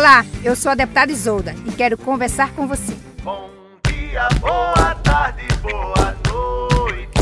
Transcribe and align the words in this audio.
Olá, 0.00 0.24
eu 0.42 0.56
sou 0.56 0.72
a 0.72 0.74
deputada 0.74 1.12
Isolda 1.12 1.54
e 1.66 1.72
quero 1.72 1.98
conversar 1.98 2.54
com 2.54 2.66
você. 2.66 2.96
Bom 3.22 3.50
dia, 3.86 4.30
boa 4.40 4.94
tarde, 4.94 5.42
boa 5.60 6.16
noite. 6.26 7.20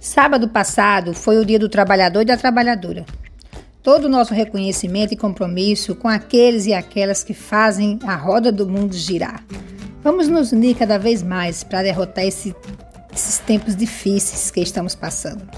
Sábado 0.00 0.48
passado 0.48 1.14
foi 1.14 1.38
o 1.38 1.44
Dia 1.44 1.60
do 1.60 1.68
Trabalhador 1.68 2.22
e 2.22 2.24
da 2.24 2.36
Trabalhadora. 2.36 3.06
Todo 3.80 4.06
o 4.06 4.08
nosso 4.08 4.34
reconhecimento 4.34 5.14
e 5.14 5.16
compromisso 5.16 5.94
com 5.94 6.08
aqueles 6.08 6.66
e 6.66 6.74
aquelas 6.74 7.22
que 7.22 7.32
fazem 7.32 8.00
a 8.04 8.16
roda 8.16 8.50
do 8.50 8.68
mundo 8.68 8.92
girar. 8.92 9.40
Vamos 10.02 10.26
nos 10.26 10.50
unir 10.50 10.74
cada 10.74 10.98
vez 10.98 11.22
mais 11.22 11.62
para 11.62 11.84
derrotar 11.84 12.24
esse, 12.24 12.56
esses 13.14 13.38
tempos 13.38 13.76
difíceis 13.76 14.50
que 14.50 14.60
estamos 14.60 14.96
passando. 14.96 15.48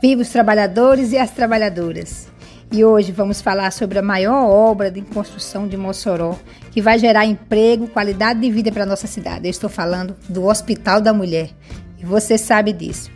Viva 0.00 0.22
os 0.22 0.30
trabalhadores 0.30 1.12
e 1.12 1.18
as 1.18 1.30
trabalhadoras! 1.30 2.31
E 2.72 2.82
hoje 2.86 3.12
vamos 3.12 3.42
falar 3.42 3.70
sobre 3.70 3.98
a 3.98 4.02
maior 4.02 4.48
obra 4.48 4.90
de 4.90 5.02
construção 5.02 5.68
de 5.68 5.76
Mossoró, 5.76 6.38
que 6.70 6.80
vai 6.80 6.98
gerar 6.98 7.26
emprego, 7.26 7.86
qualidade 7.86 8.40
de 8.40 8.50
vida 8.50 8.72
para 8.72 8.86
nossa 8.86 9.06
cidade. 9.06 9.46
Eu 9.46 9.50
estou 9.50 9.68
falando 9.68 10.16
do 10.26 10.46
Hospital 10.46 10.98
da 10.98 11.12
Mulher. 11.12 11.50
E 11.98 12.06
você 12.06 12.38
sabe 12.38 12.72
disso. 12.72 13.10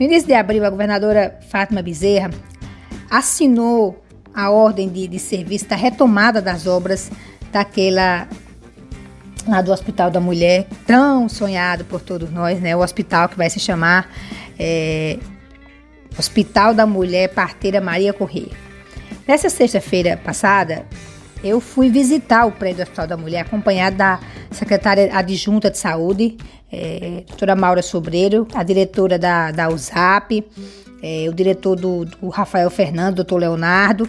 No 0.00 0.06
início 0.06 0.26
de 0.26 0.32
abril, 0.32 0.64
a 0.64 0.70
governadora 0.70 1.38
Fátima 1.50 1.82
Bezerra 1.82 2.30
assinou 3.10 4.02
a 4.32 4.50
ordem 4.50 4.88
de, 4.88 5.06
de 5.06 5.18
serviço 5.18 5.68
da 5.68 5.76
retomada 5.76 6.40
das 6.40 6.66
obras 6.66 7.10
daquela 7.52 8.26
lá 9.46 9.60
do 9.60 9.72
Hospital 9.72 10.10
da 10.10 10.20
Mulher, 10.20 10.66
tão 10.86 11.28
sonhado 11.28 11.84
por 11.84 12.00
todos 12.00 12.30
nós, 12.30 12.58
né? 12.62 12.74
O 12.74 12.80
hospital 12.80 13.28
que 13.28 13.36
vai 13.36 13.50
se 13.50 13.60
chamar 13.60 14.08
é, 14.58 15.18
Hospital 16.18 16.72
da 16.72 16.86
Mulher 16.86 17.28
Parteira 17.28 17.78
Maria 17.78 18.14
Corrêa. 18.14 18.61
Nessa 19.26 19.48
sexta-feira 19.48 20.16
passada, 20.16 20.84
eu 21.44 21.60
fui 21.60 21.90
visitar 21.90 22.44
o 22.46 22.52
prédio 22.52 22.78
do 22.78 22.82
Hospital 22.82 23.06
da 23.06 23.16
Mulher, 23.16 23.40
acompanhada 23.40 23.96
da 23.96 24.20
secretária 24.50 25.10
adjunta 25.12 25.70
de 25.70 25.78
saúde, 25.78 26.36
é, 26.72 27.22
doutora 27.28 27.54
Maura 27.54 27.82
Sobreiro, 27.82 28.46
a 28.54 28.62
diretora 28.62 29.18
da, 29.18 29.50
da 29.50 29.68
USAP, 29.68 30.44
é, 31.02 31.26
o 31.28 31.32
diretor 31.32 31.76
do, 31.76 32.04
do, 32.04 32.28
Rafael 32.28 32.70
Fernando, 32.70 33.16
doutor 33.16 33.38
Leonardo, 33.38 34.08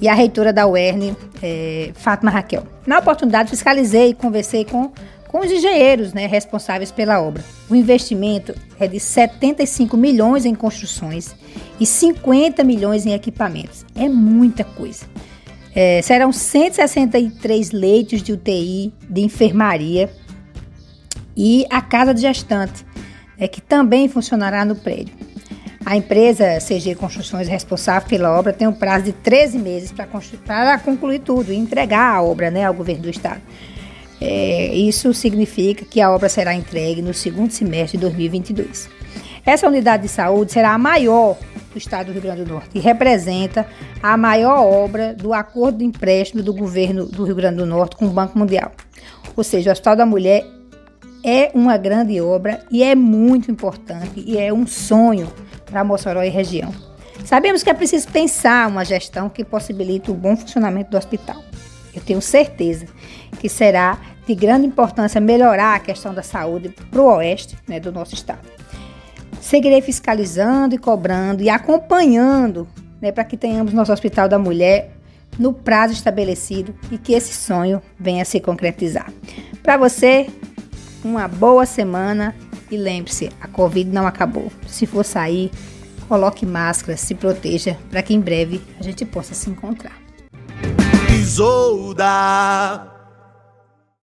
e 0.00 0.08
a 0.08 0.14
reitora 0.14 0.52
da 0.52 0.66
UERN, 0.66 1.14
é, 1.42 1.90
Fátima 1.94 2.30
Raquel. 2.30 2.66
Na 2.86 2.98
oportunidade, 2.98 3.50
fiscalizei 3.50 4.10
e 4.10 4.14
conversei 4.14 4.64
com 4.64 4.90
com 5.30 5.38
os 5.38 5.52
engenheiros 5.52 6.12
né, 6.12 6.26
responsáveis 6.26 6.90
pela 6.90 7.20
obra. 7.20 7.44
O 7.68 7.76
investimento 7.76 8.52
é 8.80 8.88
de 8.88 8.98
75 8.98 9.96
milhões 9.96 10.44
em 10.44 10.56
construções 10.56 11.36
e 11.80 11.86
50 11.86 12.62
milhões 12.62 13.06
em 13.06 13.12
equipamentos. 13.12 13.86
É 13.96 14.08
muita 14.08 14.62
coisa. 14.62 15.06
É, 15.74 16.02
serão 16.02 16.32
163 16.32 17.70
leitos 17.70 18.22
de 18.22 18.32
UTI, 18.32 18.92
de 19.08 19.22
enfermaria 19.22 20.10
e 21.36 21.64
a 21.70 21.80
casa 21.80 22.12
de 22.12 22.20
gestante, 22.20 22.84
é, 23.38 23.48
que 23.48 23.60
também 23.60 24.08
funcionará 24.08 24.64
no 24.64 24.76
prédio. 24.76 25.14
A 25.86 25.96
empresa 25.96 26.58
CG 26.60 26.94
Construções 26.94 27.48
responsável 27.48 28.06
pela 28.08 28.38
obra 28.38 28.52
tem 28.52 28.68
um 28.68 28.72
prazo 28.72 29.06
de 29.06 29.12
13 29.12 29.58
meses 29.58 29.92
para 29.92 30.78
concluir 30.78 31.20
tudo 31.20 31.52
e 31.52 31.56
entregar 31.56 32.14
a 32.14 32.22
obra 32.22 32.50
né, 32.50 32.64
ao 32.64 32.74
governo 32.74 33.04
do 33.04 33.10
estado. 33.10 33.40
É, 34.20 34.74
isso 34.74 35.14
significa 35.14 35.84
que 35.84 36.00
a 36.00 36.10
obra 36.10 36.28
será 36.28 36.54
entregue 36.54 37.00
no 37.00 37.14
segundo 37.14 37.50
semestre 37.52 37.96
de 37.96 38.02
2022. 38.02 38.90
Essa 39.46 39.66
unidade 39.66 40.02
de 40.02 40.08
saúde 40.10 40.52
será 40.52 40.74
a 40.74 40.78
maior 40.78 41.38
do 41.72 41.78
estado 41.78 42.06
do 42.06 42.12
Rio 42.12 42.22
Grande 42.22 42.44
do 42.44 42.52
Norte 42.52 42.70
e 42.74 42.80
representa 42.80 43.66
a 44.02 44.16
maior 44.16 44.60
obra 44.60 45.14
do 45.14 45.32
acordo 45.32 45.78
de 45.78 45.84
empréstimo 45.84 46.42
do 46.42 46.52
governo 46.52 47.06
do 47.06 47.24
Rio 47.24 47.34
Grande 47.34 47.58
do 47.58 47.66
Norte 47.66 47.96
com 47.96 48.06
o 48.06 48.10
Banco 48.10 48.38
Mundial. 48.38 48.72
Ou 49.36 49.44
seja, 49.44 49.70
o 49.70 49.72
Hospital 49.72 49.96
da 49.96 50.06
Mulher 50.06 50.44
é 51.24 51.50
uma 51.54 51.76
grande 51.76 52.20
obra 52.20 52.64
e 52.70 52.82
é 52.82 52.94
muito 52.94 53.50
importante 53.50 54.22
e 54.26 54.38
é 54.38 54.52
um 54.52 54.66
sonho 54.66 55.30
para 55.66 55.84
Mossoró 55.84 56.22
e 56.22 56.28
região. 56.28 56.72
Sabemos 57.24 57.62
que 57.62 57.70
é 57.70 57.74
preciso 57.74 58.08
pensar 58.08 58.66
uma 58.66 58.84
gestão 58.84 59.28
que 59.28 59.44
possibilite 59.44 60.10
o 60.10 60.14
bom 60.14 60.36
funcionamento 60.36 60.90
do 60.90 60.96
hospital. 60.96 61.42
Eu 61.94 62.00
tenho 62.00 62.20
certeza 62.22 62.86
que 63.38 63.48
será 63.48 63.98
de 64.26 64.34
grande 64.34 64.66
importância 64.66 65.20
melhorar 65.20 65.74
a 65.74 65.80
questão 65.80 66.14
da 66.14 66.22
saúde 66.22 66.74
para 66.90 67.00
o 67.00 67.16
oeste 67.16 67.56
né, 67.66 67.80
do 67.80 67.92
nosso 67.92 68.14
estado. 68.14 68.59
Seguirei 69.50 69.82
fiscalizando 69.82 70.76
e 70.76 70.78
cobrando 70.78 71.42
e 71.42 71.50
acompanhando 71.50 72.68
né, 73.02 73.10
para 73.10 73.24
que 73.24 73.36
tenhamos 73.36 73.72
nosso 73.72 73.92
Hospital 73.92 74.28
da 74.28 74.38
Mulher 74.38 74.92
no 75.36 75.52
prazo 75.52 75.92
estabelecido 75.92 76.72
e 76.88 76.96
que 76.96 77.14
esse 77.14 77.34
sonho 77.34 77.82
venha 77.98 78.22
a 78.22 78.24
se 78.24 78.38
concretizar. 78.38 79.12
Para 79.60 79.76
você, 79.76 80.28
uma 81.02 81.26
boa 81.26 81.66
semana 81.66 82.32
e 82.70 82.76
lembre-se, 82.76 83.28
a 83.40 83.48
Covid 83.48 83.90
não 83.90 84.06
acabou. 84.06 84.52
Se 84.68 84.86
for 84.86 85.04
sair, 85.04 85.50
coloque 86.06 86.46
máscara, 86.46 86.96
se 86.96 87.16
proteja 87.16 87.76
para 87.90 88.04
que 88.04 88.14
em 88.14 88.20
breve 88.20 88.62
a 88.78 88.84
gente 88.84 89.04
possa 89.04 89.34
se 89.34 89.50
encontrar. 89.50 89.98
Isolda. 91.12 92.99